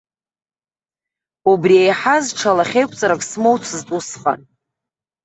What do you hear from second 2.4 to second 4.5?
лахьеиқәҵарак смоуцызт усҟан.